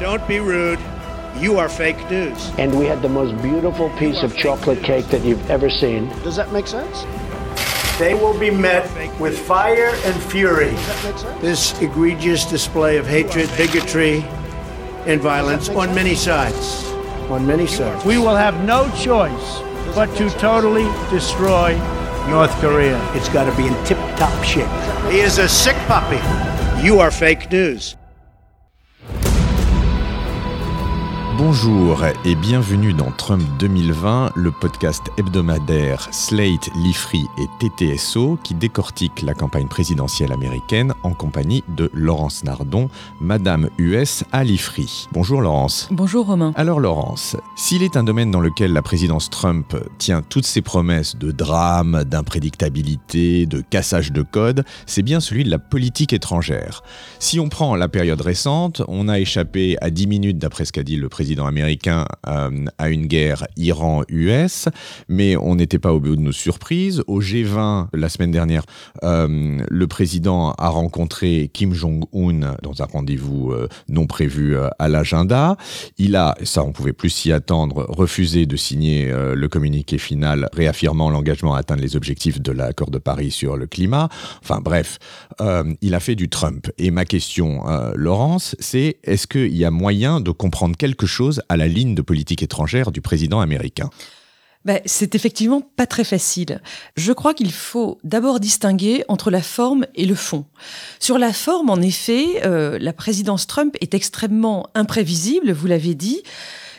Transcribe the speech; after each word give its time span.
Don't 0.00 0.26
be 0.26 0.40
rude. 0.40 0.78
You 1.36 1.58
are 1.58 1.68
fake 1.68 2.10
news. 2.10 2.50
And 2.56 2.78
we 2.78 2.86
had 2.86 3.02
the 3.02 3.08
most 3.10 3.40
beautiful 3.42 3.90
piece 3.98 4.22
of 4.22 4.34
chocolate 4.34 4.82
cake 4.82 5.06
that 5.08 5.22
you've 5.22 5.50
ever 5.50 5.68
seen. 5.68 6.08
Does 6.22 6.36
that 6.36 6.50
make 6.54 6.66
sense? 6.66 7.04
They 7.98 8.14
will 8.14 8.32
be 8.40 8.50
met 8.50 8.88
with 9.20 9.38
fire 9.38 9.90
and 10.04 10.22
fury. 10.22 10.70
This 11.42 11.78
egregious 11.82 12.46
display 12.46 12.96
of 12.96 13.06
hatred, 13.06 13.50
bigotry, 13.58 14.22
and 15.04 15.20
violence 15.20 15.68
on 15.68 15.94
many 15.94 16.14
sides. 16.14 16.86
On 17.28 17.46
many 17.46 17.66
sides. 17.66 18.02
We 18.06 18.16
will 18.16 18.36
have 18.36 18.64
no 18.64 18.90
choice 18.96 19.58
but 19.94 20.06
to 20.16 20.30
totally 20.38 20.88
destroy 21.10 21.76
North 22.30 22.52
Korea. 22.62 22.98
It's 23.14 23.28
got 23.28 23.50
to 23.50 23.54
be 23.54 23.66
in 23.66 23.74
tip 23.84 23.98
top 24.16 24.44
shape. 24.44 24.66
He 25.12 25.20
is 25.20 25.36
a 25.36 25.46
sick 25.46 25.76
puppy. 25.86 26.16
You 26.82 27.00
are 27.00 27.10
fake 27.10 27.52
news. 27.52 27.96
Bonjour 31.42 32.04
et 32.26 32.34
bienvenue 32.34 32.92
dans 32.92 33.10
Trump 33.12 33.42
2020, 33.58 34.32
le 34.34 34.50
podcast 34.50 35.02
hebdomadaire 35.16 36.06
Slate, 36.12 36.68
Lifree 36.76 37.24
et 37.38 37.46
TTSO 37.58 38.38
qui 38.44 38.52
décortique 38.52 39.22
la 39.22 39.32
campagne 39.32 39.66
présidentielle 39.66 40.32
américaine 40.32 40.92
en 41.02 41.14
compagnie 41.14 41.64
de 41.74 41.90
Laurence 41.94 42.44
Nardon, 42.44 42.90
Madame 43.22 43.70
US 43.78 44.22
à 44.32 44.44
Lifree. 44.44 45.08
Bonjour 45.12 45.40
Laurence. 45.40 45.88
Bonjour 45.90 46.26
Romain. 46.26 46.52
Alors 46.56 46.78
Laurence, 46.78 47.36
s'il 47.56 47.82
est 47.82 47.96
un 47.96 48.04
domaine 48.04 48.30
dans 48.30 48.40
lequel 48.40 48.74
la 48.74 48.82
présidence 48.82 49.30
Trump 49.30 49.74
tient 49.96 50.20
toutes 50.20 50.46
ses 50.46 50.60
promesses 50.60 51.16
de 51.16 51.30
drame, 51.30 52.04
d'imprédictabilité, 52.04 53.46
de 53.46 53.62
cassage 53.62 54.12
de 54.12 54.20
code, 54.20 54.66
c'est 54.84 55.02
bien 55.02 55.20
celui 55.20 55.44
de 55.44 55.50
la 55.50 55.58
politique 55.58 56.12
étrangère. 56.12 56.82
Si 57.18 57.40
on 57.40 57.48
prend 57.48 57.76
la 57.76 57.88
période 57.88 58.20
récente, 58.20 58.82
on 58.88 59.08
a 59.08 59.18
échappé 59.18 59.78
à 59.80 59.88
10 59.88 60.06
minutes 60.06 60.38
d'après 60.38 60.66
ce 60.66 60.72
qu'a 60.72 60.82
dit 60.82 60.96
le 60.96 61.08
président 61.08 61.29
américain 61.38 62.06
euh, 62.26 62.64
à 62.78 62.88
une 62.90 63.06
guerre 63.06 63.46
Iran-US, 63.56 64.68
mais 65.08 65.36
on 65.36 65.54
n'était 65.54 65.78
pas 65.78 65.92
au 65.92 66.00
bout 66.00 66.16
de 66.16 66.20
nos 66.20 66.32
surprises. 66.32 67.02
Au 67.06 67.20
G20, 67.20 67.88
la 67.92 68.08
semaine 68.08 68.30
dernière, 68.30 68.64
euh, 69.04 69.58
le 69.68 69.86
président 69.86 70.52
a 70.52 70.68
rencontré 70.68 71.50
Kim 71.52 71.72
Jong-un 71.72 72.56
dans 72.62 72.82
un 72.82 72.86
rendez-vous 72.86 73.52
euh, 73.52 73.68
non 73.88 74.06
prévu 74.06 74.56
à 74.78 74.88
l'agenda. 74.88 75.56
Il 75.98 76.16
a, 76.16 76.36
ça 76.42 76.64
on 76.64 76.72
pouvait 76.72 76.92
plus 76.92 77.10
s'y 77.10 77.32
attendre, 77.32 77.86
refusé 77.88 78.46
de 78.46 78.56
signer 78.56 79.10
le 79.10 79.48
communiqué 79.48 79.98
final 79.98 80.48
réaffirmant 80.52 81.10
l'engagement 81.10 81.54
à 81.54 81.58
atteindre 81.58 81.82
les 81.82 81.96
objectifs 81.96 82.40
de 82.40 82.52
l'accord 82.52 82.90
de 82.90 82.98
Paris 82.98 83.30
sur 83.30 83.56
le 83.56 83.66
climat. 83.66 84.08
Enfin 84.42 84.60
bref, 84.60 84.98
il 85.80 85.94
a 85.94 86.00
fait 86.00 86.14
du 86.14 86.28
Trump. 86.28 86.70
Et 86.78 86.90
ma 86.90 87.04
question, 87.04 87.62
Laurence, 87.94 88.56
c'est 88.58 88.98
est-ce 89.04 89.26
qu'il 89.26 89.56
y 89.56 89.64
a 89.64 89.70
moyen 89.70 90.20
de 90.20 90.30
comprendre 90.30 90.76
quelque 90.76 91.06
chose 91.06 91.19
à 91.48 91.56
la 91.56 91.68
ligne 91.68 91.94
de 91.94 92.02
politique 92.02 92.42
étrangère 92.42 92.90
du 92.90 93.00
président 93.00 93.40
américain 93.40 93.90
ben, 94.66 94.78
c'est 94.84 95.14
effectivement 95.14 95.62
pas 95.62 95.86
très 95.86 96.04
facile. 96.04 96.60
Je 96.94 97.12
crois 97.12 97.32
qu'il 97.32 97.50
faut 97.50 97.98
d'abord 98.04 98.40
distinguer 98.40 99.04
entre 99.08 99.30
la 99.30 99.40
forme 99.40 99.86
et 99.94 100.04
le 100.04 100.14
fond. 100.14 100.44
Sur 100.98 101.16
la 101.16 101.32
forme, 101.32 101.70
en 101.70 101.80
effet, 101.80 102.44
euh, 102.44 102.78
la 102.78 102.92
présidence 102.92 103.46
Trump 103.46 103.74
est 103.80 103.94
extrêmement 103.94 104.68
imprévisible, 104.74 105.52
vous 105.52 105.66
l'avez 105.66 105.94
dit. 105.94 106.22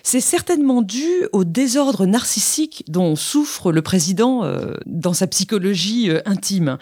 C'est 0.04 0.22
certainement 0.22 0.82
dû 0.82 1.10
au 1.32 1.44
désordre 1.44 2.06
narcissique 2.06 2.84
dont 2.88 3.16
souffre 3.16 3.72
le 3.72 3.82
président 3.82 4.44
euh, 4.44 4.76
dans 4.86 5.14
sa 5.14 5.28
psychologie 5.28 6.10
euh, 6.10 6.22
intime. 6.26 6.78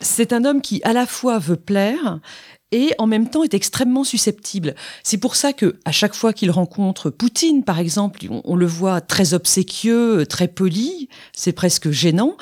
C'est 0.00 0.32
un 0.32 0.44
homme 0.44 0.60
qui 0.60 0.80
à 0.84 0.92
la 0.92 1.06
fois 1.06 1.38
veut 1.38 1.56
plaire 1.56 2.20
et 2.72 2.92
en 2.98 3.06
même 3.06 3.30
temps 3.30 3.44
est 3.44 3.54
extrêmement 3.54 4.04
susceptible. 4.04 4.74
C'est 5.04 5.18
pour 5.18 5.36
ça 5.36 5.52
que 5.52 5.76
à 5.84 5.92
chaque 5.92 6.14
fois 6.14 6.32
qu'il 6.32 6.50
rencontre 6.50 7.08
Poutine, 7.08 7.62
par 7.62 7.78
exemple, 7.78 8.20
on, 8.30 8.56
le 8.56 8.66
voit 8.66 9.00
très 9.00 9.32
obséquieux, 9.32 10.26
très 10.26 10.48
poli, 10.48 11.08
c'est 11.32 11.52
presque 11.52 11.90
gênant. 11.90 12.36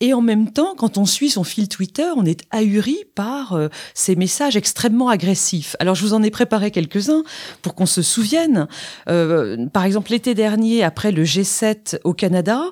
Et 0.00 0.12
en 0.12 0.20
même 0.20 0.52
temps, 0.52 0.74
quand 0.76 0.98
on 0.98 1.06
suit 1.06 1.30
son 1.30 1.44
fil 1.44 1.68
Twitter, 1.68 2.08
on 2.16 2.24
est 2.24 2.42
ahuri 2.50 3.04
par 3.14 3.52
euh, 3.52 3.68
ses 3.94 4.16
messages 4.16 4.56
extrêmement 4.56 5.08
agressifs. 5.08 5.76
Alors, 5.78 5.94
je 5.94 6.04
vous 6.04 6.14
en 6.14 6.22
ai 6.22 6.30
préparé 6.30 6.70
quelques-uns 6.70 7.22
pour 7.62 7.74
qu'on 7.74 7.86
se 7.86 8.02
souvienne. 8.02 8.66
Euh, 9.08 9.66
par 9.68 9.84
exemple, 9.84 10.10
l'été 10.10 10.34
dernier, 10.34 10.82
après 10.82 11.12
le 11.12 11.24
G7 11.24 12.00
au 12.04 12.12
Canada, 12.12 12.62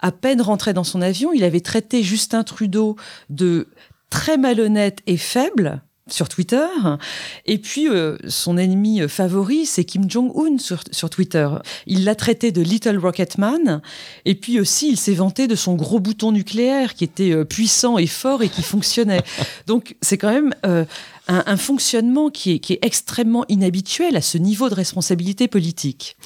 à 0.00 0.12
peine 0.12 0.42
rentré 0.42 0.72
dans 0.72 0.84
son 0.84 1.02
avion, 1.02 1.32
il 1.32 1.44
avait 1.44 1.60
traité 1.60 2.02
Justin 2.02 2.42
Trudeau 2.42 2.96
de 3.30 3.68
très 4.10 4.36
malhonnête 4.36 4.98
et 5.06 5.16
faible 5.16 5.82
sur 6.12 6.28
Twitter. 6.28 6.66
Et 7.46 7.58
puis, 7.58 7.88
euh, 7.88 8.16
son 8.28 8.58
ennemi 8.58 9.08
favori, 9.08 9.66
c'est 9.66 9.84
Kim 9.84 10.10
Jong-un 10.10 10.58
sur, 10.58 10.82
sur, 10.90 11.10
Twitter. 11.10 11.48
Il 11.86 12.04
l'a 12.04 12.14
traité 12.14 12.52
de 12.52 12.60
Little 12.60 12.98
Rocket 12.98 13.38
Man. 13.38 13.80
Et 14.24 14.34
puis 14.34 14.60
aussi, 14.60 14.90
il 14.90 14.96
s'est 14.96 15.14
vanté 15.14 15.46
de 15.46 15.54
son 15.54 15.74
gros 15.74 16.00
bouton 16.00 16.32
nucléaire 16.32 16.94
qui 16.94 17.04
était 17.04 17.32
euh, 17.32 17.44
puissant 17.44 17.98
et 17.98 18.06
fort 18.06 18.42
et 18.42 18.48
qui 18.48 18.62
fonctionnait. 18.62 19.22
Donc, 19.66 19.96
c'est 20.00 20.18
quand 20.18 20.32
même 20.32 20.54
euh, 20.66 20.84
un, 21.28 21.56
fonctionnement 21.56 22.30
qui 22.30 22.52
est, 22.52 22.58
qui 22.58 22.74
est, 22.74 22.78
extrêmement 22.82 23.44
inhabituel 23.48 24.16
à 24.16 24.20
ce 24.20 24.38
niveau 24.38 24.68
de 24.68 24.74
responsabilité 24.74 25.48
politique. 25.48 26.16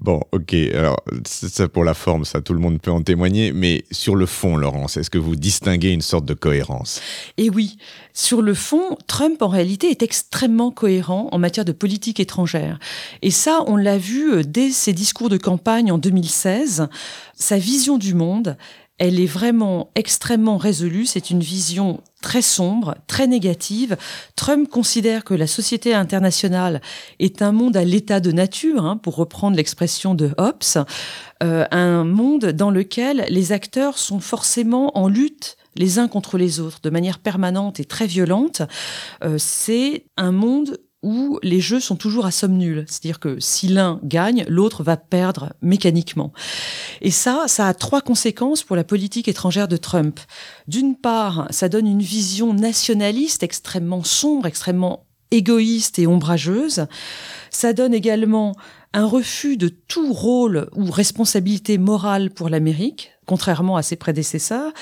Bon, 0.00 0.22
ok. 0.32 0.54
Alors, 0.74 0.96
ça 1.24 1.68
pour 1.68 1.84
la 1.84 1.94
forme, 1.94 2.24
ça, 2.24 2.40
tout 2.40 2.54
le 2.54 2.60
monde 2.60 2.80
peut 2.80 2.90
en 2.90 3.02
témoigner. 3.02 3.52
Mais 3.52 3.84
sur 3.90 4.16
le 4.16 4.26
fond, 4.26 4.56
Laurence, 4.56 4.96
est-ce 4.96 5.10
que 5.10 5.18
vous 5.18 5.36
distinguez 5.36 5.90
une 5.90 6.00
sorte 6.00 6.24
de 6.24 6.34
cohérence? 6.34 7.00
Eh 7.36 7.50
oui. 7.50 7.76
Sur 8.14 8.42
le 8.42 8.54
fond, 8.54 8.96
Trump, 9.06 9.42
en 9.42 9.48
réalité, 9.48 9.90
est 9.90 10.02
extrêmement 10.02 10.70
cohérent 10.70 11.28
en 11.30 11.38
matière 11.38 11.64
de 11.64 11.72
politique 11.72 12.18
étrangère. 12.18 12.78
Et 13.22 13.30
ça, 13.30 13.62
on 13.66 13.76
l'a 13.76 13.98
vu 13.98 14.32
euh, 14.32 14.42
dès 14.42 14.70
ses 14.70 14.92
discours 14.92 15.28
de 15.28 15.36
campagne 15.36 15.92
en 15.92 15.98
2016. 15.98 16.88
Sa 17.34 17.58
vision 17.58 17.98
du 17.98 18.14
monde, 18.14 18.56
elle 18.98 19.20
est 19.20 19.26
vraiment 19.26 19.90
extrêmement 19.94 20.56
résolue. 20.56 21.06
C'est 21.06 21.30
une 21.30 21.40
vision 21.40 22.02
très 22.20 22.42
sombre, 22.42 22.96
très 23.06 23.26
négative. 23.26 23.96
Trump 24.34 24.68
considère 24.68 25.24
que 25.24 25.34
la 25.34 25.46
société 25.46 25.94
internationale 25.94 26.80
est 27.20 27.42
un 27.42 27.52
monde 27.52 27.76
à 27.76 27.84
l'état 27.84 28.20
de 28.20 28.32
nature, 28.32 28.84
hein, 28.84 28.96
pour 28.96 29.16
reprendre 29.16 29.56
l'expression 29.56 30.14
de 30.14 30.32
Hobbes, 30.36 30.84
euh, 31.42 31.64
un 31.70 32.04
monde 32.04 32.46
dans 32.46 32.70
lequel 32.70 33.24
les 33.28 33.52
acteurs 33.52 33.98
sont 33.98 34.20
forcément 34.20 34.98
en 34.98 35.08
lutte 35.08 35.56
les 35.76 36.00
uns 36.00 36.08
contre 36.08 36.38
les 36.38 36.58
autres 36.58 36.80
de 36.82 36.90
manière 36.90 37.20
permanente 37.20 37.78
et 37.78 37.84
très 37.84 38.06
violente. 38.06 38.62
Euh, 39.22 39.36
c'est 39.38 40.06
un 40.16 40.32
monde 40.32 40.78
où 41.02 41.38
les 41.42 41.60
jeux 41.60 41.80
sont 41.80 41.96
toujours 41.96 42.26
à 42.26 42.30
somme 42.30 42.56
nulle. 42.56 42.84
C'est-à-dire 42.88 43.20
que 43.20 43.38
si 43.38 43.68
l'un 43.68 44.00
gagne, 44.02 44.44
l'autre 44.48 44.82
va 44.82 44.96
perdre 44.96 45.52
mécaniquement. 45.62 46.32
Et 47.00 47.10
ça, 47.10 47.44
ça 47.46 47.68
a 47.68 47.74
trois 47.74 48.00
conséquences 48.00 48.64
pour 48.64 48.74
la 48.74 48.84
politique 48.84 49.28
étrangère 49.28 49.68
de 49.68 49.76
Trump. 49.76 50.18
D'une 50.66 50.96
part, 50.96 51.46
ça 51.50 51.68
donne 51.68 51.86
une 51.86 52.02
vision 52.02 52.52
nationaliste 52.52 53.42
extrêmement 53.42 54.02
sombre, 54.02 54.46
extrêmement 54.46 55.04
égoïste 55.30 55.98
et 55.98 56.06
ombrageuse. 56.06 56.86
Ça 57.50 57.72
donne 57.72 57.94
également 57.94 58.56
un 58.92 59.06
refus 59.06 59.56
de 59.56 59.68
tout 59.68 60.12
rôle 60.12 60.68
ou 60.74 60.90
responsabilité 60.90 61.78
morale 61.78 62.30
pour 62.30 62.48
l'Amérique, 62.48 63.12
contrairement 63.26 63.76
à 63.76 63.82
ses 63.82 63.96
prédécesseurs. 63.96 64.72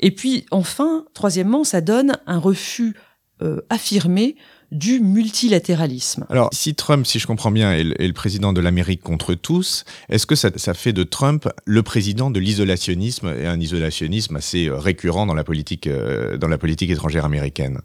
Et 0.00 0.12
puis, 0.12 0.46
enfin, 0.50 1.04
troisièmement, 1.12 1.64
ça 1.64 1.80
donne 1.80 2.18
un 2.26 2.38
refus 2.38 2.96
euh, 3.42 3.60
affirmé 3.68 4.36
du 4.72 4.98
multilatéralisme. 5.00 6.26
Alors, 6.28 6.48
si 6.52 6.74
Trump, 6.74 7.06
si 7.06 7.18
je 7.20 7.26
comprends 7.26 7.52
bien, 7.52 7.72
est 7.72 7.84
le, 7.84 8.12
président 8.12 8.52
de 8.52 8.60
l'Amérique 8.60 9.00
contre 9.00 9.34
tous, 9.34 9.84
est-ce 10.08 10.26
que 10.26 10.34
ça, 10.34 10.50
fait 10.74 10.92
de 10.92 11.04
Trump 11.04 11.48
le 11.64 11.82
président 11.82 12.30
de 12.30 12.40
l'isolationnisme 12.40 13.32
et 13.40 13.46
un 13.46 13.60
isolationnisme 13.60 14.36
assez 14.36 14.66
euh, 14.66 14.76
récurrent 14.76 15.26
dans 15.26 15.34
la 15.34 15.44
politique, 15.44 15.86
euh, 15.86 16.36
dans 16.36 16.48
la 16.48 16.58
politique 16.58 16.90
étrangère 16.90 17.24
américaine? 17.24 17.80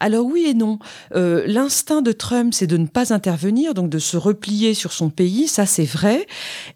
Alors 0.00 0.26
oui 0.26 0.46
et 0.48 0.54
non. 0.54 0.78
Euh, 1.14 1.44
l'instinct 1.46 2.02
de 2.02 2.12
Trump, 2.12 2.52
c'est 2.54 2.66
de 2.66 2.76
ne 2.76 2.86
pas 2.86 3.14
intervenir, 3.14 3.74
donc 3.74 3.88
de 3.88 3.98
se 3.98 4.16
replier 4.16 4.74
sur 4.74 4.92
son 4.92 5.10
pays, 5.10 5.46
ça 5.46 5.64
c'est 5.64 5.84
vrai. 5.84 6.26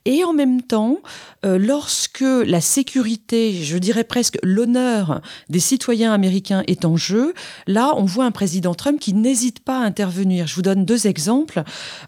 Et 0.05 0.23
en 0.23 0.32
même 0.32 0.62
temps, 0.62 0.99
lorsque 1.43 2.20
la 2.20 2.61
sécurité, 2.61 3.53
je 3.53 3.79
dirais 3.79 4.05
presque 4.05 4.38
l'honneur 4.43 5.23
des 5.49 5.58
citoyens 5.58 6.12
américains 6.12 6.62
est 6.67 6.85
en 6.85 6.96
jeu, 6.96 7.35
là 7.67 7.94
on 7.96 8.05
voit 8.05 8.26
un 8.26 8.31
président 8.31 8.75
Trump 8.75 9.00
qui 9.00 9.14
n'hésite 9.14 9.40
n'hésite 9.41 9.61
pas 9.61 9.81
à 9.81 9.85
intervenir. 9.85 10.47
Je 10.47 10.55
vous 10.55 10.61
donne 10.61 10.85
deux 10.85 11.07
exemples. 11.07 11.63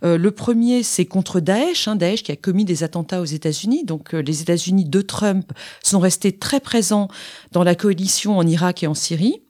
Euh, 0.05 0.19
le 0.19 0.31
premier, 0.32 0.82
c'est 0.82 1.06
contre 1.06 1.40
Daesh, 1.40 1.88
hein, 1.88 1.96
Daesh 1.96 2.23
qui 2.23 2.31
a 2.31 2.37
commis 2.37 2.67
des 2.67 2.82
attentats 2.82 3.23
aux 3.23 3.26
États-Unis. 3.26 3.84
Donc 3.84 4.14
euh, 4.14 4.20
les 4.20 4.43
États-Unis 4.43 4.84
de 4.84 5.00
Trump 5.00 5.50
sont 5.82 5.99
restés 5.99 6.32
très 6.32 6.61
présents 6.61 7.08
dans 7.52 7.64
la 7.64 7.75
coalition 7.75 8.37
en 8.37 8.46
Irak 8.46 8.82
et 8.82 8.87
en 8.87 8.93
Syrie. 8.93 9.40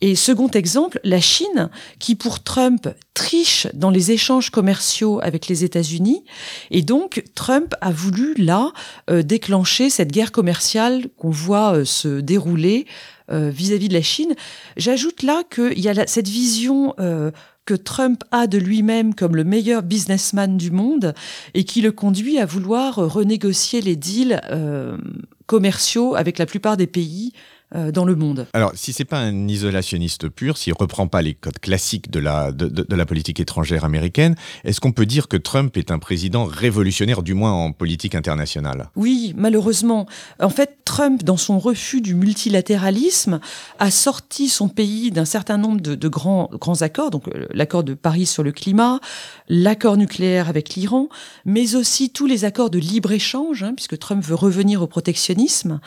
Et 0.00 0.14
second 0.14 0.48
exemple, 0.48 1.00
la 1.02 1.20
Chine, 1.20 1.70
qui 1.98 2.14
pour 2.14 2.42
Trump 2.42 2.88
triche 3.14 3.66
dans 3.74 3.90
les 3.90 4.12
échanges 4.12 4.50
commerciaux 4.50 5.18
avec 5.22 5.48
les 5.48 5.64
États-Unis. 5.64 6.24
Et 6.70 6.82
donc, 6.82 7.24
Trump 7.34 7.74
a 7.80 7.90
voulu, 7.90 8.34
là, 8.34 8.72
euh, 9.10 9.22
déclencher 9.22 9.90
cette 9.90 10.12
guerre 10.12 10.30
commerciale 10.30 11.08
qu'on 11.16 11.30
voit 11.30 11.84
se 11.84 12.20
dérouler 12.20 12.86
euh, 13.30 13.50
vis-à-vis 13.50 13.88
de 13.88 13.94
la 13.94 14.02
Chine. 14.02 14.34
J'ajoute 14.76 15.22
là 15.22 15.42
qu'il 15.52 15.78
y 15.80 15.88
a 15.88 16.06
cette 16.06 16.28
vision 16.28 16.94
euh, 17.00 17.30
que 17.68 17.74
Trump 17.74 18.24
a 18.30 18.46
de 18.46 18.56
lui-même 18.56 19.14
comme 19.14 19.36
le 19.36 19.44
meilleur 19.44 19.82
businessman 19.82 20.56
du 20.56 20.70
monde 20.70 21.12
et 21.52 21.64
qui 21.64 21.82
le 21.82 21.92
conduit 21.92 22.38
à 22.38 22.46
vouloir 22.46 22.94
renégocier 22.94 23.82
les 23.82 23.94
deals 23.94 24.40
euh, 24.50 24.96
commerciaux 25.44 26.14
avec 26.14 26.38
la 26.38 26.46
plupart 26.46 26.78
des 26.78 26.86
pays 26.86 27.34
euh, 27.34 27.38
dans 27.74 28.04
le 28.04 28.16
monde. 28.16 28.46
Alors, 28.54 28.72
si 28.74 28.92
c'est 28.92 29.04
pas 29.04 29.18
un 29.18 29.46
isolationniste 29.46 30.28
pur, 30.28 30.56
s'il 30.56 30.72
reprend 30.72 31.06
pas 31.06 31.22
les 31.22 31.34
codes 31.34 31.58
classiques 31.58 32.10
de 32.10 32.18
la, 32.18 32.50
de, 32.50 32.66
de, 32.66 32.82
de 32.82 32.96
la 32.96 33.04
politique 33.04 33.40
étrangère 33.40 33.84
américaine, 33.84 34.36
est-ce 34.64 34.80
qu'on 34.80 34.92
peut 34.92 35.06
dire 35.06 35.28
que 35.28 35.36
Trump 35.36 35.76
est 35.76 35.90
un 35.90 35.98
président 35.98 36.44
révolutionnaire, 36.44 37.22
du 37.22 37.34
moins 37.34 37.52
en 37.52 37.72
politique 37.72 38.14
internationale? 38.14 38.90
Oui, 38.96 39.34
malheureusement. 39.36 40.06
En 40.40 40.50
fait, 40.50 40.78
Trump, 40.84 41.24
dans 41.24 41.36
son 41.36 41.58
refus 41.58 42.00
du 42.00 42.14
multilatéralisme, 42.14 43.40
a 43.78 43.90
sorti 43.90 44.48
son 44.48 44.68
pays 44.68 45.10
d'un 45.10 45.24
certain 45.26 45.58
nombre 45.58 45.80
de, 45.80 45.94
de, 45.94 46.08
grands, 46.08 46.48
grands 46.54 46.80
accords, 46.82 47.10
donc 47.10 47.28
euh, 47.28 47.46
l'accord 47.50 47.84
de 47.84 47.94
Paris 47.94 48.26
sur 48.26 48.42
le 48.42 48.52
climat, 48.52 49.00
l'accord 49.48 49.96
nucléaire 49.96 50.48
avec 50.48 50.74
l'Iran, 50.74 51.08
mais 51.44 51.74
aussi 51.74 52.10
tous 52.10 52.26
les 52.26 52.44
accords 52.44 52.70
de 52.70 52.78
libre-échange, 52.78 53.62
hein, 53.62 53.74
puisque 53.74 53.98
Trump 53.98 54.24
veut 54.24 54.34
revenir 54.34 54.80
au 54.80 54.86
protectionnisme. 54.86 55.80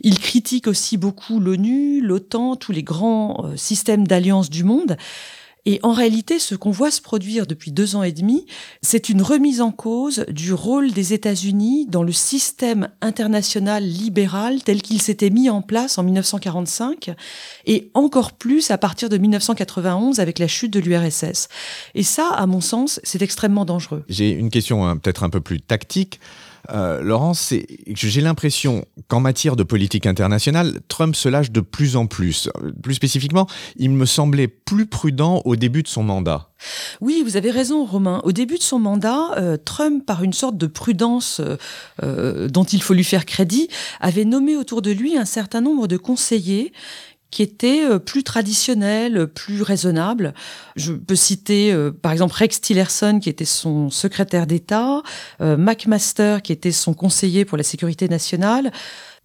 Il 0.00 0.18
critique 0.18 0.66
aussi 0.66 0.96
beaucoup 0.96 1.25
l'ONU, 1.30 2.00
l'OTAN, 2.00 2.56
tous 2.56 2.72
les 2.72 2.82
grands 2.82 3.44
euh, 3.44 3.56
systèmes 3.56 4.06
d'alliance 4.06 4.50
du 4.50 4.64
monde. 4.64 4.96
Et 5.68 5.80
en 5.82 5.92
réalité, 5.92 6.38
ce 6.38 6.54
qu'on 6.54 6.70
voit 6.70 6.92
se 6.92 7.02
produire 7.02 7.44
depuis 7.44 7.72
deux 7.72 7.96
ans 7.96 8.04
et 8.04 8.12
demi, 8.12 8.46
c'est 8.82 9.08
une 9.08 9.20
remise 9.20 9.60
en 9.60 9.72
cause 9.72 10.24
du 10.28 10.52
rôle 10.52 10.92
des 10.92 11.12
États-Unis 11.12 11.86
dans 11.86 12.04
le 12.04 12.12
système 12.12 12.88
international 13.00 13.82
libéral 13.82 14.62
tel 14.62 14.80
qu'il 14.80 15.02
s'était 15.02 15.28
mis 15.28 15.50
en 15.50 15.62
place 15.62 15.98
en 15.98 16.04
1945 16.04 17.10
et 17.66 17.90
encore 17.94 18.32
plus 18.32 18.70
à 18.70 18.78
partir 18.78 19.08
de 19.08 19.18
1991 19.18 20.20
avec 20.20 20.38
la 20.38 20.46
chute 20.46 20.72
de 20.72 20.78
l'URSS. 20.78 21.48
Et 21.96 22.04
ça, 22.04 22.28
à 22.28 22.46
mon 22.46 22.60
sens, 22.60 23.00
c'est 23.02 23.22
extrêmement 23.22 23.64
dangereux. 23.64 24.04
J'ai 24.08 24.30
une 24.30 24.50
question 24.50 24.86
hein, 24.86 24.96
peut-être 24.96 25.24
un 25.24 25.30
peu 25.30 25.40
plus 25.40 25.60
tactique. 25.60 26.20
Euh, 26.70 27.02
Laurence, 27.02 27.52
j'ai 27.86 28.20
l'impression 28.20 28.84
qu'en 29.08 29.20
matière 29.20 29.56
de 29.56 29.62
politique 29.62 30.06
internationale, 30.06 30.80
Trump 30.88 31.14
se 31.16 31.28
lâche 31.28 31.50
de 31.50 31.60
plus 31.60 31.96
en 31.96 32.06
plus. 32.06 32.48
Plus 32.82 32.94
spécifiquement, 32.94 33.46
il 33.76 33.90
me 33.90 34.06
semblait 34.06 34.48
plus 34.48 34.86
prudent 34.86 35.42
au 35.44 35.56
début 35.56 35.82
de 35.82 35.88
son 35.88 36.02
mandat. 36.02 36.50
Oui, 37.00 37.22
vous 37.24 37.36
avez 37.36 37.50
raison, 37.50 37.84
Romain. 37.84 38.20
Au 38.24 38.32
début 38.32 38.56
de 38.56 38.62
son 38.62 38.78
mandat, 38.78 39.32
euh, 39.36 39.56
Trump, 39.62 40.04
par 40.04 40.22
une 40.22 40.32
sorte 40.32 40.56
de 40.56 40.66
prudence 40.66 41.40
euh, 41.40 41.56
euh, 42.02 42.48
dont 42.48 42.64
il 42.64 42.82
faut 42.82 42.94
lui 42.94 43.04
faire 43.04 43.26
crédit, 43.26 43.68
avait 44.00 44.24
nommé 44.24 44.56
autour 44.56 44.82
de 44.82 44.90
lui 44.90 45.16
un 45.16 45.24
certain 45.24 45.60
nombre 45.60 45.86
de 45.86 45.96
conseillers 45.96 46.72
qui 47.30 47.42
était 47.42 47.84
euh, 47.84 47.98
plus 47.98 48.22
traditionnel, 48.22 49.26
plus 49.26 49.62
raisonnable. 49.62 50.34
Je 50.76 50.92
peux 50.92 51.16
citer 51.16 51.72
euh, 51.72 51.90
par 51.90 52.12
exemple 52.12 52.34
Rex 52.34 52.60
Tillerson 52.60 53.18
qui 53.20 53.28
était 53.28 53.44
son 53.44 53.90
secrétaire 53.90 54.46
d'État, 54.46 55.02
euh, 55.40 55.56
McMaster 55.56 56.38
qui 56.42 56.52
était 56.52 56.72
son 56.72 56.94
conseiller 56.94 57.44
pour 57.44 57.58
la 57.58 57.64
sécurité 57.64 58.08
nationale, 58.08 58.72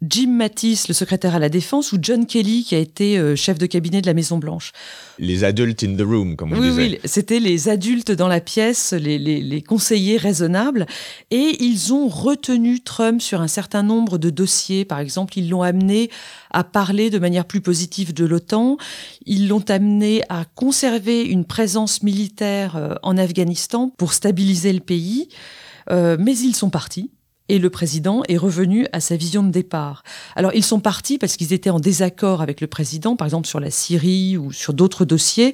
Jim 0.01 0.31
Mattis, 0.31 0.85
le 0.87 0.95
secrétaire 0.95 1.35
à 1.35 1.39
la 1.39 1.49
défense, 1.49 1.91
ou 1.91 1.99
John 2.01 2.25
Kelly, 2.25 2.63
qui 2.63 2.73
a 2.73 2.79
été 2.79 3.19
euh, 3.19 3.35
chef 3.35 3.59
de 3.59 3.67
cabinet 3.67 4.01
de 4.01 4.07
la 4.07 4.15
Maison 4.15 4.39
Blanche. 4.39 4.71
Les 5.19 5.43
adultes 5.43 5.83
in 5.83 5.95
the 5.95 6.01
room, 6.01 6.35
comme 6.35 6.53
on 6.53 6.59
oui, 6.59 6.69
disait. 6.69 6.81
Oui, 6.81 6.99
c'était 7.05 7.39
les 7.39 7.69
adultes 7.69 8.11
dans 8.11 8.27
la 8.27 8.41
pièce, 8.41 8.93
les, 8.93 9.19
les, 9.19 9.41
les, 9.41 9.61
conseillers 9.61 10.17
raisonnables, 10.17 10.87
et 11.29 11.55
ils 11.59 11.93
ont 11.93 12.07
retenu 12.07 12.79
Trump 12.79 13.21
sur 13.21 13.41
un 13.41 13.47
certain 13.47 13.83
nombre 13.83 14.17
de 14.17 14.31
dossiers. 14.31 14.85
Par 14.85 14.99
exemple, 14.99 15.37
ils 15.37 15.49
l'ont 15.49 15.61
amené 15.61 16.09
à 16.49 16.63
parler 16.63 17.11
de 17.11 17.19
manière 17.19 17.45
plus 17.45 17.61
positive 17.61 18.13
de 18.13 18.25
l'OTAN, 18.25 18.77
ils 19.27 19.47
l'ont 19.47 19.63
amené 19.69 20.23
à 20.29 20.45
conserver 20.55 21.23
une 21.23 21.45
présence 21.45 22.01
militaire 22.01 22.75
euh, 22.75 22.95
en 23.03 23.17
Afghanistan 23.17 23.93
pour 23.97 24.13
stabiliser 24.13 24.73
le 24.73 24.79
pays, 24.79 25.29
euh, 25.91 26.17
mais 26.19 26.37
ils 26.37 26.55
sont 26.55 26.71
partis 26.71 27.11
et 27.51 27.59
le 27.59 27.69
président 27.69 28.23
est 28.29 28.37
revenu 28.37 28.87
à 28.93 29.01
sa 29.01 29.17
vision 29.17 29.43
de 29.43 29.51
départ. 29.51 30.03
Alors 30.37 30.53
ils 30.55 30.63
sont 30.63 30.79
partis 30.79 31.17
parce 31.17 31.35
qu'ils 31.35 31.51
étaient 31.51 31.69
en 31.69 31.81
désaccord 31.81 32.41
avec 32.41 32.61
le 32.61 32.67
président, 32.67 33.17
par 33.17 33.27
exemple 33.27 33.45
sur 33.45 33.59
la 33.59 33.69
Syrie 33.69 34.37
ou 34.37 34.53
sur 34.53 34.73
d'autres 34.73 35.03
dossiers. 35.03 35.53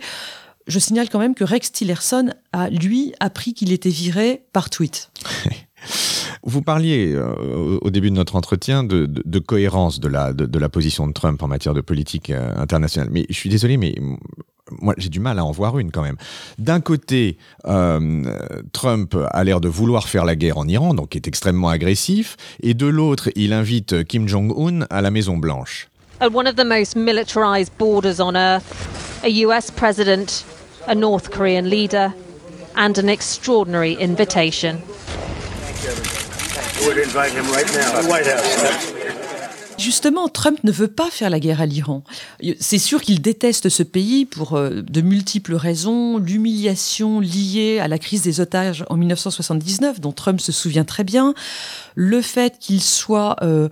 Je 0.68 0.78
signale 0.78 1.10
quand 1.10 1.18
même 1.18 1.34
que 1.34 1.44
Rex 1.44 1.72
Tillerson 1.72 2.30
a, 2.54 2.70
lui, 2.70 3.14
appris 3.20 3.56
qu'il 3.56 3.72
était 3.72 3.90
viré 3.90 4.44
par 4.54 4.70
tweet. 4.70 5.10
Vous 6.48 6.62
parliez 6.62 7.12
euh, 7.14 7.78
au 7.82 7.90
début 7.90 8.10
de 8.10 8.16
notre 8.16 8.38
entretien 8.38 8.86
de, 8.86 9.40
cohérence 9.40 10.00
de 10.00 10.08
la, 10.08 10.70
position 10.70 11.06
de 11.06 11.12
Trump 11.12 11.44
en 11.44 11.50
matière 11.50 11.74
de 11.74 11.82
politique 11.82 12.30
euh, 12.30 12.56
internationale. 12.56 13.10
Mais 13.12 13.26
je 13.30 13.36
suis 13.36 13.50
désolé, 13.50 13.76
mais 13.76 13.94
moi 14.80 14.94
j'ai 14.98 15.10
du 15.10 15.20
mal 15.20 15.40
à 15.40 15.44
en 15.44 15.52
voir 15.52 15.78
une 15.78 15.92
quand 15.92 16.04
même. 16.04 16.16
D'un 16.58 16.80
côté, 16.80 17.38
euh, 17.66 18.24
Trump 18.72 19.18
a 19.30 19.44
l'air 19.44 19.60
de 19.60 19.68
vouloir 19.68 20.08
faire 20.08 20.24
la 20.24 20.38
guerre 20.38 20.58
en 20.58 20.70
Iran, 20.70 20.94
donc 20.94 21.18
est 21.18 21.28
extrêmement 21.28 21.68
agressif, 21.68 22.38
et 22.64 22.74
de 22.74 22.86
l'autre, 22.88 23.30
il 23.36 23.52
invite 23.52 24.06
Kim 24.06 24.30
Jong-un 24.30 24.86
à 24.90 25.02
la 25.02 25.12
Maison 25.12 25.36
Blanche. 25.36 25.90
One 26.22 26.48
of 26.48 26.56
the 26.56 26.66
most 26.66 26.96
militarized 26.96 27.74
borders 27.78 28.22
on 28.22 28.38
earth, 28.38 28.64
a 29.22 29.30
US 29.46 29.70
president, 29.70 30.46
a 30.88 30.96
North 30.96 31.30
Korean 31.30 31.70
leader, 31.70 32.14
and 32.78 32.98
an 32.98 33.10
extraordinary 33.10 33.98
invitation. 34.00 34.78
Justement, 39.78 40.28
Trump 40.28 40.64
ne 40.64 40.72
veut 40.72 40.88
pas 40.88 41.12
faire 41.12 41.30
la 41.30 41.40
guerre 41.40 41.62
à 41.62 41.68
l'Iran. 41.68 42.04
C'est 42.60 42.80
sûr 42.80 43.02
qu'il 43.02 43.22
déteste 43.22 43.70
ce 43.70 43.84
pays 43.84 44.26
pour 44.26 44.56
euh, 44.56 44.82
de 44.82 45.02
multiples 45.02 45.54
raisons. 45.54 46.18
L'humiliation 46.18 47.20
liée 47.20 47.78
à 47.80 47.88
la 47.88 48.00
crise 48.00 48.24
des 48.24 48.40
otages 48.42 48.84
en 48.90 48.98
1979, 48.98 50.00
dont 50.00 50.12
Trump 50.12 50.42
se 50.42 50.52
souvient 50.52 50.84
très 50.84 51.04
bien. 51.04 51.36
Le 51.94 52.24
fait 52.24 52.58
qu'il 52.58 52.82
soit 52.82 53.36
euh, 53.44 53.70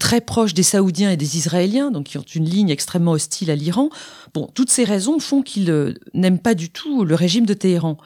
très 0.00 0.20
proche 0.20 0.54
des 0.54 0.64
Saoudiens 0.64 1.12
et 1.12 1.16
des 1.16 1.36
Israéliens, 1.36 1.92
donc 1.92 2.06
qui 2.06 2.18
ont 2.18 2.24
une 2.34 2.48
ligne 2.48 2.70
extrêmement 2.70 3.12
hostile 3.12 3.50
à 3.52 3.56
l'Iran. 3.56 3.90
Bon, 4.34 4.50
toutes 4.54 4.70
ces 4.70 4.84
raisons 4.84 5.20
font 5.20 5.42
qu'il 5.42 5.70
euh, 5.70 5.94
n'aime 6.14 6.40
pas 6.40 6.54
du 6.54 6.70
tout 6.70 7.04
le 7.04 7.14
régime 7.14 7.46
de 7.46 7.54
Téhéran. 7.54 7.96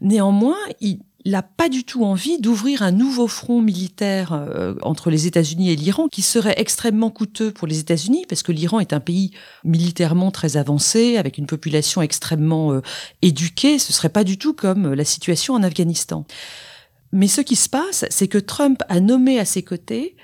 Néanmoins, 0.00 0.58
il, 0.80 0.98
n'a 1.32 1.42
pas 1.42 1.68
du 1.68 1.84
tout 1.84 2.04
envie 2.04 2.40
d'ouvrir 2.40 2.82
un 2.82 2.92
nouveau 2.92 3.26
front 3.26 3.60
militaire 3.60 4.32
euh, 4.32 4.74
entre 4.82 5.10
les 5.10 5.26
États-Unis 5.26 5.70
et 5.70 5.76
l'Iran 5.76 6.08
qui 6.08 6.22
serait 6.22 6.54
extrêmement 6.56 7.10
coûteux 7.10 7.50
pour 7.50 7.66
les 7.66 7.80
États-Unis 7.80 8.24
parce 8.28 8.42
que 8.42 8.52
l'Iran 8.52 8.80
est 8.80 8.92
un 8.92 9.00
pays 9.00 9.32
militairement 9.64 10.30
très 10.30 10.56
avancé 10.56 11.16
avec 11.16 11.38
une 11.38 11.46
population 11.46 12.02
extrêmement 12.02 12.72
euh, 12.72 12.82
éduquée. 13.22 13.78
Ce 13.78 13.92
serait 13.92 14.08
pas 14.08 14.24
du 14.24 14.38
tout 14.38 14.54
comme 14.54 14.94
la 14.94 15.04
situation 15.04 15.54
en 15.54 15.62
Afghanistan. 15.62 16.24
Mais 17.12 17.28
ce 17.28 17.40
qui 17.40 17.56
se 17.56 17.68
passe, 17.68 18.04
c'est 18.10 18.28
que 18.28 18.38
Trump 18.38 18.82
a 18.88 19.00
nommé 19.00 19.38
à 19.38 19.44
ses 19.44 19.62
côtés 19.62 20.16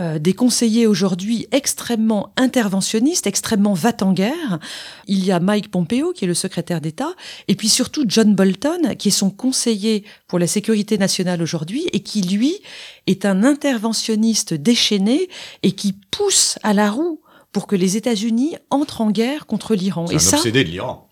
euh, 0.00 0.18
des 0.18 0.32
conseillers 0.32 0.86
aujourd'hui 0.86 1.46
extrêmement 1.52 2.32
interventionnistes, 2.36 3.26
extrêmement 3.26 3.74
va 3.74 3.92
en 4.00 4.12
guerre. 4.12 4.58
Il 5.06 5.22
y 5.22 5.30
a 5.30 5.40
Mike 5.40 5.70
Pompeo, 5.70 6.12
qui 6.12 6.24
est 6.24 6.28
le 6.28 6.34
secrétaire 6.34 6.80
d'État, 6.80 7.12
et 7.48 7.54
puis 7.54 7.68
surtout 7.68 8.04
John 8.06 8.34
Bolton, 8.34 8.94
qui 8.98 9.08
est 9.08 9.10
son 9.10 9.30
conseiller 9.30 10.04
pour 10.26 10.38
la 10.38 10.46
sécurité 10.46 10.96
nationale 10.96 11.42
aujourd'hui, 11.42 11.86
et 11.92 12.00
qui, 12.00 12.22
lui, 12.22 12.60
est 13.06 13.26
un 13.26 13.44
interventionniste 13.44 14.54
déchaîné 14.54 15.28
et 15.62 15.72
qui 15.72 15.92
pousse 16.10 16.58
à 16.62 16.72
la 16.72 16.90
roue 16.90 17.20
pour 17.52 17.66
que 17.66 17.76
les 17.76 17.98
États-Unis 17.98 18.56
entrent 18.70 19.02
en 19.02 19.10
guerre 19.10 19.46
contre 19.46 19.74
l'Iran. 19.74 20.06
C'est 20.06 20.14
un 20.14 20.18
ça, 20.18 20.36
obsédé 20.38 20.64
de 20.64 20.70
l'Iran. 20.70 21.08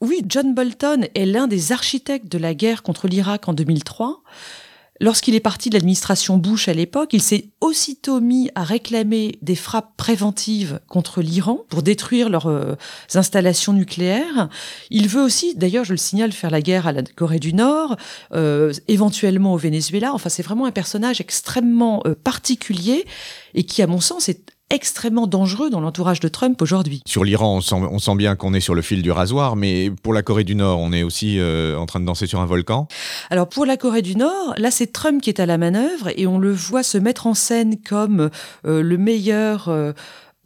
Oui, 0.00 0.22
John 0.26 0.54
Bolton 0.54 1.06
est 1.14 1.26
l'un 1.26 1.46
des 1.46 1.70
architectes 1.70 2.32
de 2.32 2.38
la 2.38 2.54
guerre 2.54 2.82
contre 2.82 3.06
l'Irak 3.06 3.48
en 3.48 3.52
2003. 3.52 4.22
Lorsqu'il 5.00 5.34
est 5.34 5.40
parti 5.40 5.70
de 5.70 5.74
l'administration 5.74 6.36
Bush 6.36 6.68
à 6.68 6.72
l'époque, 6.72 7.10
il 7.12 7.22
s'est 7.22 7.50
aussitôt 7.60 8.20
mis 8.20 8.50
à 8.54 8.62
réclamer 8.62 9.38
des 9.42 9.56
frappes 9.56 9.96
préventives 9.96 10.80
contre 10.88 11.20
l'Iran 11.20 11.64
pour 11.68 11.82
détruire 11.82 12.28
leurs 12.28 12.46
euh, 12.46 12.76
installations 13.14 13.72
nucléaires. 13.72 14.48
Il 14.90 15.08
veut 15.08 15.22
aussi, 15.22 15.56
d'ailleurs, 15.56 15.84
je 15.84 15.92
le 15.92 15.98
signale, 15.98 16.30
faire 16.30 16.50
la 16.50 16.62
guerre 16.62 16.86
à 16.86 16.92
la 16.92 17.02
Corée 17.02 17.40
du 17.40 17.54
Nord, 17.54 17.96
euh, 18.34 18.72
éventuellement 18.86 19.54
au 19.54 19.58
Venezuela. 19.58 20.14
Enfin, 20.14 20.28
c'est 20.28 20.44
vraiment 20.44 20.66
un 20.66 20.72
personnage 20.72 21.20
extrêmement 21.20 22.00
euh, 22.06 22.14
particulier 22.14 23.04
et 23.54 23.64
qui, 23.64 23.82
à 23.82 23.88
mon 23.88 24.00
sens, 24.00 24.28
est 24.28 24.54
extrêmement 24.74 25.26
dangereux 25.26 25.70
dans 25.70 25.80
l'entourage 25.80 26.18
de 26.20 26.28
Trump 26.28 26.60
aujourd'hui. 26.60 27.00
Sur 27.06 27.24
l'Iran, 27.24 27.56
on 27.56 27.60
sent, 27.60 27.76
on 27.76 27.98
sent 27.98 28.16
bien 28.16 28.34
qu'on 28.34 28.54
est 28.54 28.60
sur 28.60 28.74
le 28.74 28.82
fil 28.82 29.02
du 29.02 29.12
rasoir, 29.12 29.54
mais 29.54 29.90
pour 30.02 30.12
la 30.12 30.22
Corée 30.22 30.42
du 30.42 30.56
Nord, 30.56 30.80
on 30.80 30.92
est 30.92 31.04
aussi 31.04 31.38
euh, 31.38 31.78
en 31.78 31.86
train 31.86 32.00
de 32.00 32.04
danser 32.04 32.26
sur 32.26 32.40
un 32.40 32.46
volcan. 32.46 32.88
Alors 33.30 33.48
pour 33.48 33.66
la 33.66 33.76
Corée 33.76 34.02
du 34.02 34.16
Nord, 34.16 34.54
là 34.58 34.72
c'est 34.72 34.92
Trump 34.92 35.22
qui 35.22 35.30
est 35.30 35.40
à 35.40 35.46
la 35.46 35.58
manœuvre 35.58 36.10
et 36.16 36.26
on 36.26 36.38
le 36.38 36.52
voit 36.52 36.82
se 36.82 36.98
mettre 36.98 37.28
en 37.28 37.34
scène 37.34 37.76
comme 37.88 38.30
euh, 38.66 38.82
le 38.82 38.98
meilleur... 38.98 39.68
Euh, 39.68 39.92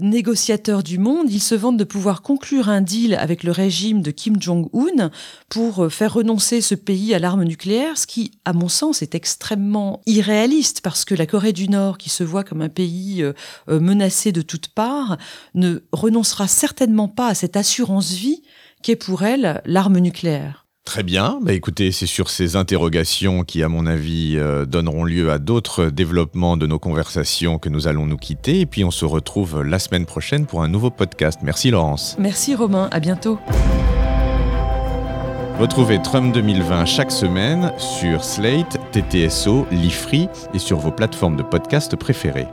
négociateur 0.00 0.82
du 0.82 0.98
monde, 0.98 1.30
il 1.30 1.40
se 1.40 1.54
vante 1.54 1.76
de 1.76 1.84
pouvoir 1.84 2.22
conclure 2.22 2.68
un 2.68 2.80
deal 2.80 3.14
avec 3.14 3.42
le 3.42 3.52
régime 3.52 4.02
de 4.02 4.10
Kim 4.10 4.40
Jong-un 4.40 5.10
pour 5.48 5.92
faire 5.92 6.14
renoncer 6.14 6.60
ce 6.60 6.74
pays 6.74 7.14
à 7.14 7.18
l'arme 7.18 7.44
nucléaire, 7.44 7.98
ce 7.98 8.06
qui, 8.06 8.32
à 8.44 8.52
mon 8.52 8.68
sens, 8.68 9.02
est 9.02 9.14
extrêmement 9.14 10.00
irréaliste 10.06 10.80
parce 10.82 11.04
que 11.04 11.14
la 11.14 11.26
Corée 11.26 11.52
du 11.52 11.68
Nord, 11.68 11.98
qui 11.98 12.10
se 12.10 12.24
voit 12.24 12.44
comme 12.44 12.62
un 12.62 12.68
pays 12.68 13.24
menacé 13.68 14.32
de 14.32 14.42
toutes 14.42 14.68
parts, 14.68 15.18
ne 15.54 15.80
renoncera 15.92 16.48
certainement 16.48 17.08
pas 17.08 17.28
à 17.28 17.34
cette 17.34 17.56
assurance 17.56 18.12
vie 18.12 18.42
qu'est 18.82 18.96
pour 18.96 19.24
elle 19.24 19.62
l'arme 19.64 19.98
nucléaire. 19.98 20.67
Très 20.88 21.02
bien. 21.02 21.38
Bah 21.42 21.52
écoutez, 21.52 21.92
c'est 21.92 22.06
sur 22.06 22.30
ces 22.30 22.56
interrogations 22.56 23.44
qui, 23.44 23.62
à 23.62 23.68
mon 23.68 23.84
avis, 23.84 24.36
euh, 24.38 24.64
donneront 24.64 25.04
lieu 25.04 25.30
à 25.30 25.38
d'autres 25.38 25.90
développements 25.90 26.56
de 26.56 26.66
nos 26.66 26.78
conversations 26.78 27.58
que 27.58 27.68
nous 27.68 27.88
allons 27.88 28.06
nous 28.06 28.16
quitter. 28.16 28.60
Et 28.60 28.64
puis 28.64 28.84
on 28.84 28.90
se 28.90 29.04
retrouve 29.04 29.62
la 29.62 29.78
semaine 29.78 30.06
prochaine 30.06 30.46
pour 30.46 30.62
un 30.62 30.68
nouveau 30.68 30.88
podcast. 30.88 31.40
Merci 31.42 31.70
Laurence. 31.70 32.16
Merci 32.18 32.54
Romain, 32.54 32.88
à 32.90 33.00
bientôt. 33.00 33.38
Retrouvez 35.60 36.00
Trump 36.00 36.32
2020 36.32 36.86
chaque 36.86 37.12
semaine 37.12 37.70
sur 37.76 38.24
Slate, 38.24 38.78
TTSO, 38.92 39.66
Lifree 39.70 40.30
et 40.54 40.58
sur 40.58 40.78
vos 40.78 40.90
plateformes 40.90 41.36
de 41.36 41.42
podcast 41.42 41.96
préférées. 41.96 42.48